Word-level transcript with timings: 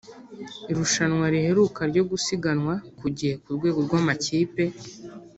Irushanwa 0.71 1.25
riheruka 1.33 1.81
ryo 1.91 2.03
gusiganwa 2.09 2.73
ku 2.99 3.07
gihe 3.17 3.33
ku 3.43 3.49
rwego 3.57 3.79
rw’amakipe 3.85 4.63